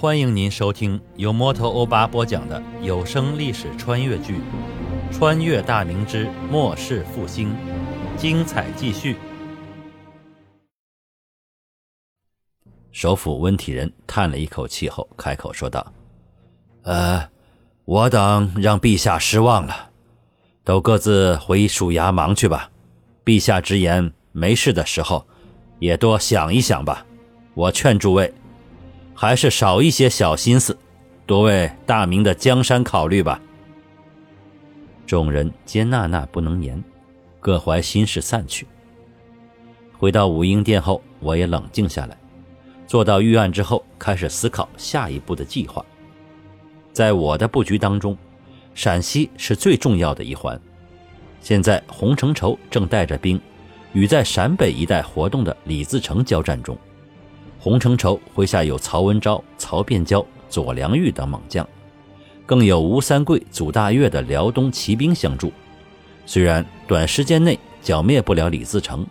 [0.00, 4.36] 欢迎您收听由摩托欧巴播讲的有声历史穿越剧
[5.12, 7.50] 《穿越大明之末世复兴》，
[8.16, 9.18] 精彩继续。
[12.90, 15.92] 首府温体仁叹了一口气后，开口说道
[16.80, 17.28] ：“呃，
[17.84, 19.90] 我等让陛下失望了，
[20.64, 22.70] 都各自回署衙忙去吧。
[23.22, 25.26] 陛下直言，没事的时候，
[25.78, 27.04] 也多想一想吧。
[27.52, 28.32] 我劝诸位，
[29.20, 30.74] 还是少一些小心思，
[31.26, 33.38] 多为大明的江山考虑吧。”
[35.06, 36.82] 众人皆纳纳不能言，
[37.38, 38.66] 各怀心事散去。
[39.92, 42.16] 回到武英殿后，我也冷静下来。
[42.86, 45.84] 坐到御案之后，开始思考下一步的计划。
[46.90, 48.16] 在我的布局当中，
[48.74, 50.58] 陕西是最重要的一环。
[51.42, 53.38] 现在洪承畴正带着兵
[53.92, 56.74] 与在陕北一带活动的李自成交战中。
[57.60, 61.68] 洪承畴麾下有曹文昭、曹变蛟、左良玉等猛将，
[62.46, 65.52] 更有吴三桂、祖大岳的辽东骑兵相助。
[66.24, 69.06] 虽然短时间内剿灭不了李自成，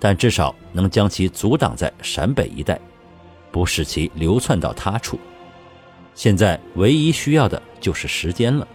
[0.00, 2.78] 但至少能将其阻挡在陕北一带。
[3.52, 5.16] 不使其流窜到他处。
[6.16, 8.66] 现在唯一需要的就是时间了。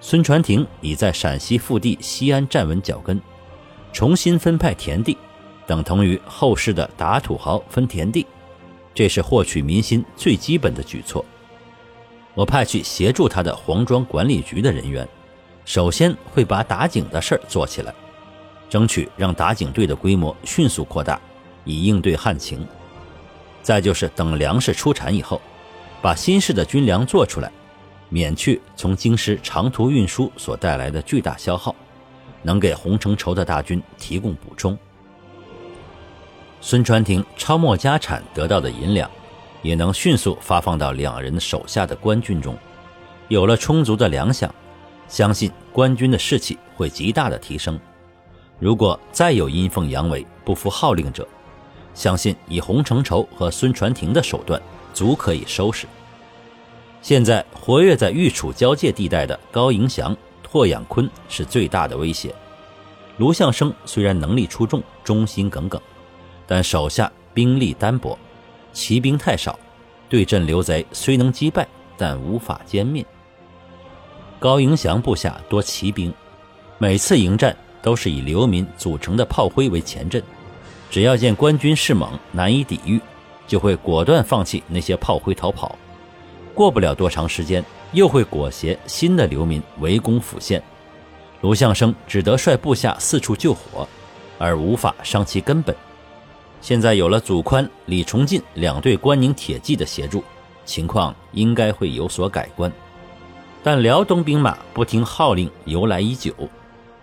[0.00, 3.20] 孙传庭已在陕西腹地西安站稳脚跟，
[3.92, 5.18] 重新分派田地，
[5.70, 8.26] 等同于后世的打土豪分田地，
[8.92, 11.24] 这是获取民心最基本的举措。
[12.34, 15.08] 我派去协助他的黄庄管理局的人员，
[15.64, 17.94] 首先会把打井的事儿做起来，
[18.68, 21.20] 争取让打井队的规模迅速扩大，
[21.64, 22.66] 以应对旱情。
[23.62, 25.40] 再就是等粮食出产以后，
[26.02, 27.48] 把新式的军粮做出来，
[28.08, 31.72] 免去从京师长途运输所带来的巨大消耗，
[32.42, 34.76] 能给洪承畴的大军提供补充。
[36.60, 39.10] 孙传庭抄没家产得到的银两，
[39.62, 42.56] 也能迅速发放到两人手下的官军中。
[43.28, 44.48] 有了充足的粮饷，
[45.08, 47.78] 相信官军的士气会极大的提升。
[48.58, 51.26] 如果再有阴奉阳违、不服号令者，
[51.94, 54.60] 相信以洪承畴和孙传庭的手段，
[54.92, 55.86] 足可以收拾。
[57.00, 62.34] 现在活跃在豫楚交界地带的高迎祥、拓养坤是最大的威胁。
[63.16, 65.80] 卢象升虽然能力出众、忠心耿耿，
[66.50, 68.18] 但手下兵力单薄，
[68.72, 69.56] 骑兵太少，
[70.08, 71.64] 对阵刘贼虽能击败，
[71.96, 73.06] 但无法歼灭。
[74.40, 76.12] 高迎祥部下多骑兵，
[76.76, 80.20] 每次迎战都是以流民组成的炮灰为前阵。
[80.90, 83.00] 只要见官军势猛难以抵御，
[83.46, 85.78] 就会果断放弃那些炮灰逃跑。
[86.52, 90.60] 过不了多长时间，又会裹挟新的流民围攻府县。
[91.42, 93.88] 卢象升只得率部下四处救火，
[94.36, 95.72] 而无法伤其根本。
[96.60, 100.22] 现在有了祖宽、李崇进两队关宁铁骑的协助，
[100.64, 102.70] 情况应该会有所改观。
[103.62, 106.34] 但辽东兵马不听号令由来已久，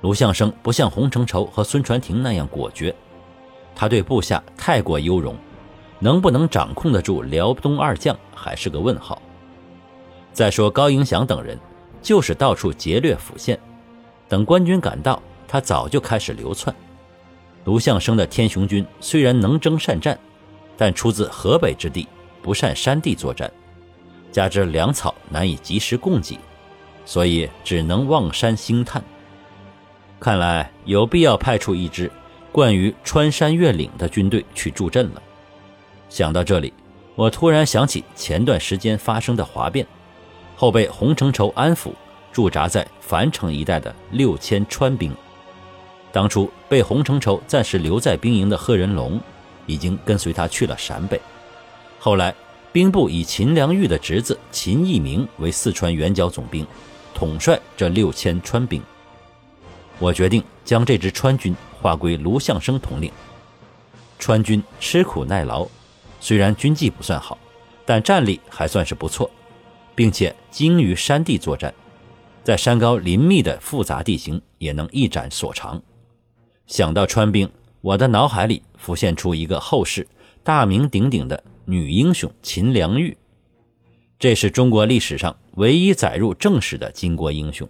[0.00, 2.94] 卢象升不像洪承畴和孙传庭那样果决。
[3.74, 5.36] 他对部下太过优容，
[5.98, 9.20] 能不能掌控得住辽东二将还是个问号。
[10.32, 11.58] 再说高迎祥等人，
[12.02, 13.58] 就是到处劫掠府县，
[14.28, 16.74] 等官军赶到，他早就开始流窜。
[17.64, 20.18] 卢象升的天雄军虽然能征善战，
[20.76, 22.06] 但出自河北之地，
[22.42, 23.50] 不善山地作战，
[24.30, 26.38] 加之粮草难以及时供给，
[27.04, 29.02] 所以只能望山兴叹。
[30.20, 32.10] 看来有必要派出一支。
[32.52, 35.20] 惯于穿山越岭的军队去助阵了。
[36.08, 36.72] 想到这里，
[37.16, 39.84] 我突然想起前段时间发生的哗变，
[40.54, 41.90] 后被洪承畴安抚
[42.30, 45.12] 驻扎在樊城一带的六千川兵。
[46.14, 49.20] 当初被洪承畴暂时留在兵营的贺人龙，
[49.66, 51.20] 已经跟随他去了陕北。
[51.98, 52.32] 后来
[52.70, 56.64] 兵部以秦良玉的侄子秦义明为四川援剿总兵，
[57.12, 58.80] 统帅这六千川兵。
[59.98, 61.52] 我决定将这支川军。
[61.82, 63.12] 划归卢象升统领。
[64.18, 65.68] 川军吃苦耐劳，
[66.18, 67.36] 虽然军纪不算好，
[67.84, 69.30] 但战力还算是不错，
[69.94, 71.74] 并且精于山地作战，
[72.42, 75.78] 在山高林密的复杂地形也能一展所长。
[76.66, 77.48] 想到川兵，
[77.80, 80.06] 我的脑海里浮现出一个后世
[80.42, 83.16] 大名鼎鼎的女英雄秦良玉，
[84.18, 87.68] 这是中国历史上唯一载入正史的巾帼英雄，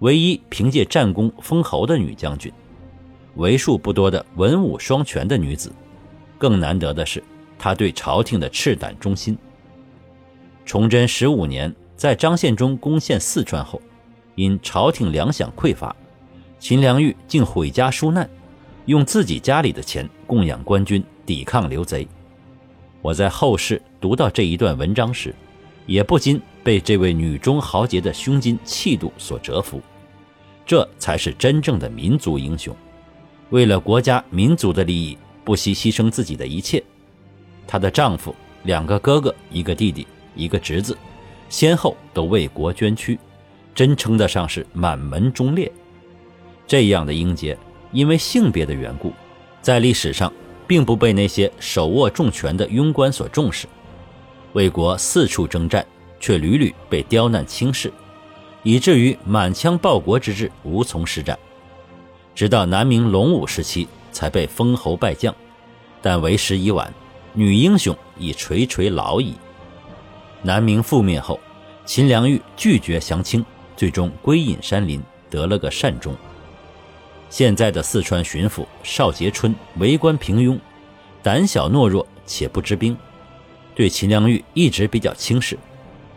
[0.00, 2.52] 唯一凭借战功封侯的女将军。
[3.36, 5.70] 为数不多的文武双全的女子，
[6.38, 7.22] 更难得的是
[7.58, 9.36] 她对朝廷的赤胆忠心。
[10.64, 13.80] 崇祯十五年，在张献忠攻陷四川后，
[14.34, 15.94] 因朝廷粮饷匮乏，
[16.58, 18.28] 秦良玉竟毁家纾难，
[18.86, 22.06] 用自己家里的钱供养官军抵抗刘贼。
[23.02, 25.34] 我在后世读到这一段文章时，
[25.86, 29.80] 也不禁被这位女中豪杰的胸襟气度所折服。
[30.64, 32.74] 这才是真正的民族英雄，
[33.50, 36.82] 为了国家民族的利益，不惜牺牲自己的一切。
[37.68, 40.04] 她的丈夫、两个哥哥、一个弟弟、
[40.34, 40.98] 一个侄子，
[41.48, 43.16] 先后都为国捐躯，
[43.72, 45.70] 真称得上是满门忠烈。
[46.66, 47.56] 这样的英杰，
[47.92, 49.12] 因为性别的缘故，
[49.62, 50.32] 在历史上。
[50.68, 53.68] 并不被那些手握重权的庸官所重视，
[54.52, 55.86] 为国四处征战，
[56.18, 57.92] 却屡屡被刁难轻视，
[58.64, 61.38] 以至于满腔报国之志无从施展。
[62.34, 65.32] 直到南明隆武时期，才被封侯拜将，
[66.02, 66.92] 但为时已晚，
[67.32, 69.34] 女英雄已垂垂老矣。
[70.42, 71.38] 南明覆灭后，
[71.84, 73.46] 秦良玉拒绝降清，
[73.76, 76.12] 最终归隐山林，得了个善终。
[77.28, 80.58] 现在的四川巡抚邵杰春为官平庸，
[81.22, 82.96] 胆小懦弱且不知兵，
[83.74, 85.58] 对秦良玉一直比较轻视，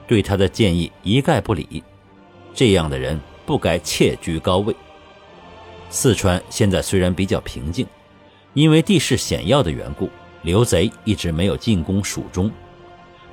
[0.08, 1.84] 对他的建议一概不理。
[2.54, 4.76] 这样的人不该窃居高位。
[5.90, 7.86] 四川现在虽然比较平静，
[8.54, 10.10] 因为地势险要的缘故，
[10.44, 12.52] 刘贼一直没有进攻蜀中，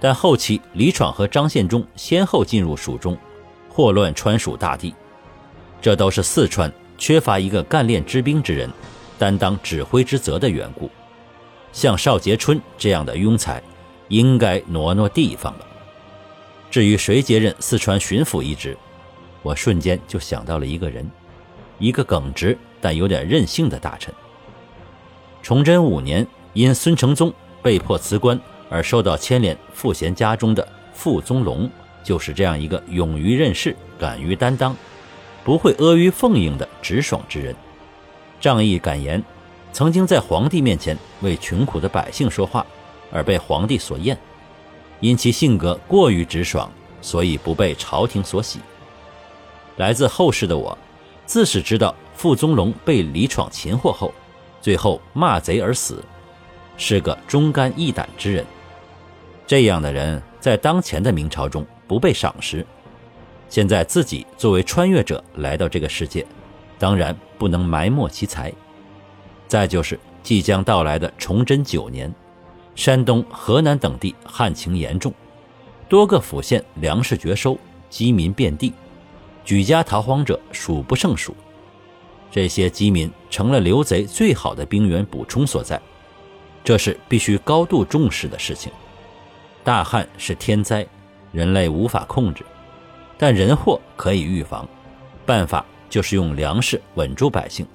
[0.00, 3.16] 但后期李闯和张献忠先后进入蜀中，
[3.68, 4.94] 祸乱川蜀大地，
[5.82, 6.72] 这都是四川。
[6.98, 8.70] 缺乏一个干练之兵之人，
[9.18, 10.90] 担当指挥之责的缘故，
[11.72, 13.62] 像邵杰春这样的庸才，
[14.08, 15.66] 应该挪挪地方了。
[16.70, 18.76] 至于谁接任四川巡抚一职，
[19.42, 21.08] 我瞬间就想到了一个人，
[21.78, 24.12] 一个耿直但有点任性的大臣。
[25.42, 27.32] 崇祯五年，因孙承宗
[27.62, 28.38] 被迫辞官
[28.68, 31.70] 而受到牵连，赋闲家中的傅宗龙，
[32.02, 34.76] 就是这样一个勇于任事、敢于担当。
[35.46, 37.54] 不会阿谀奉迎的直爽之人，
[38.40, 39.22] 仗义敢言，
[39.72, 42.66] 曾经在皇帝面前为穷苦的百姓说话，
[43.12, 44.18] 而被皇帝所厌。
[44.98, 46.68] 因其性格过于直爽，
[47.00, 48.58] 所以不被朝廷所喜。
[49.76, 50.76] 来自后世的我，
[51.26, 54.12] 自始知道傅宗龙被李闯擒获后，
[54.60, 56.02] 最后骂贼而死，
[56.76, 58.44] 是个忠肝义胆之人。
[59.46, 62.66] 这样的人在当前的明朝中不被赏识。
[63.48, 66.26] 现在自己作为穿越者来到这个世界，
[66.78, 68.52] 当然不能埋没其才。
[69.48, 72.12] 再就是即将到来的崇祯九年，
[72.74, 75.12] 山东、河南等地旱情严重，
[75.88, 77.56] 多个府县粮食绝收，
[77.88, 78.72] 饥民遍地，
[79.44, 81.34] 举家逃荒者数不胜数。
[82.28, 85.80] 这些饥民成了刘贼最好的兵源补充所在，
[86.64, 88.72] 这是必须高度重视的事情。
[89.62, 90.84] 大旱是天灾，
[91.30, 92.44] 人类无法控制。
[93.18, 94.68] 但人祸可以预防，
[95.24, 97.66] 办法就是用粮食稳住百姓。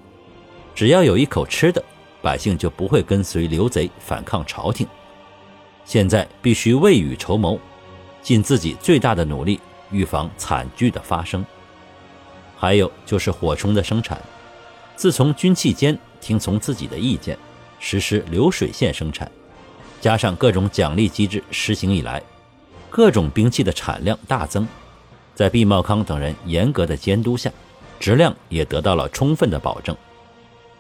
[0.76, 1.84] 只要有一口吃的，
[2.22, 4.88] 百姓就不会跟随刘贼反抗朝廷。
[5.84, 7.60] 现在必须未雨绸缪，
[8.22, 9.60] 尽自己最大的努力
[9.92, 11.44] 预防惨剧的发生。
[12.56, 14.22] 还有就是火铳的生产，
[14.96, 17.36] 自从军器监听从自己的意见，
[17.80, 19.30] 实施流水线生产，
[20.00, 22.22] 加上各种奖励机制实行以来，
[22.92, 24.68] 各种兵器的产量大增。
[25.34, 27.52] 在毕茂康等人严格的监督下，
[28.00, 29.96] 质量也得到了充分的保证。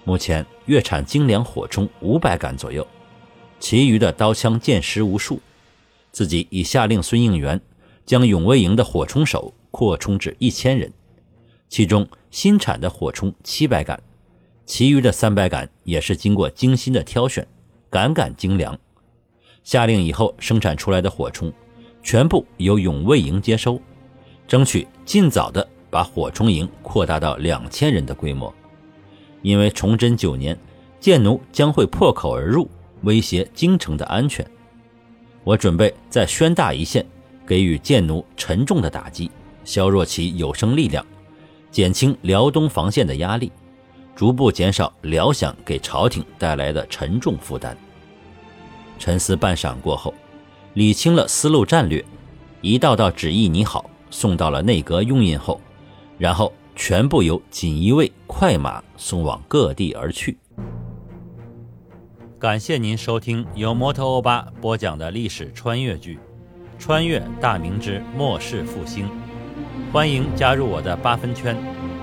[0.03, 2.85] 目前月产精良火铳五百杆左右，
[3.59, 5.39] 其余的刀枪剑矢无数。
[6.11, 7.61] 自己已下令孙应元
[8.05, 10.91] 将永卫营的火铳手扩充至一千人，
[11.69, 14.01] 其中新产的火铳七百杆，
[14.65, 17.47] 其余的三百杆也是经过精心的挑选，
[17.89, 18.77] 杆杆精良。
[19.63, 21.53] 下令以后生产出来的火铳，
[22.03, 23.79] 全部由永卫营接收。
[24.51, 28.53] 争取尽早的把火冲营扩大到两千人的规模，
[29.43, 30.59] 因为崇祯九年，
[30.99, 32.69] 建奴将会破口而入，
[33.03, 34.45] 威胁京城的安全。
[35.45, 37.05] 我准备在宣大一线
[37.47, 39.31] 给予建奴沉重的打击，
[39.63, 41.05] 削弱其有生力量，
[41.71, 43.49] 减轻辽东防线的压力，
[44.17, 47.77] 逐步减少辽饷给朝廷带来的沉重负担。
[48.99, 50.13] 沉思半晌过后，
[50.73, 52.03] 理清了思路战略，
[52.59, 53.85] 一道道旨意拟好。
[54.11, 55.59] 送到了内阁用印后，
[56.19, 60.37] 然后全部由锦衣卫快马送往各地而去。
[62.37, 66.15] 感谢您收听由摩托欧巴播讲的历史穿越剧
[66.77, 69.05] 《穿越大明之末世复兴》，
[69.93, 71.55] 欢迎加入我的八分圈，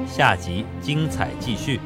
[0.06, 1.80] 下集精彩继续。